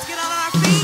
[0.00, 0.79] Let's get on our feet.